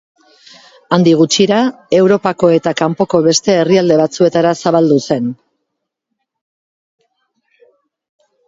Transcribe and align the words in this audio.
Handik 0.95 1.19
gutxira 1.19 1.59
Europako 1.97 2.49
eta 2.55 2.73
kanpoko 2.79 3.21
beste 3.27 3.57
herrialde 3.59 3.99
batzuetara 4.01 4.57
zabaldu 4.65 5.01
zen. 5.09 5.29